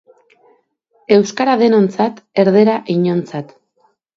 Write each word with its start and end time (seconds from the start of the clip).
Euskara 1.17 1.55
denontzat 1.65 2.25
erdera 2.45 2.79
inontzat 2.99 3.57